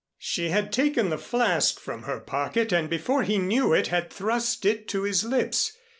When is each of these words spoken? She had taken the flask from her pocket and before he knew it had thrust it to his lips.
She 0.17 0.49
had 0.49 0.71
taken 0.73 1.09
the 1.11 1.17
flask 1.19 1.79
from 1.79 2.01
her 2.05 2.19
pocket 2.19 2.71
and 2.71 2.89
before 2.89 3.21
he 3.21 3.37
knew 3.37 3.71
it 3.71 3.89
had 3.89 4.11
thrust 4.11 4.65
it 4.65 4.87
to 4.87 5.03
his 5.03 5.23
lips. 5.23 5.73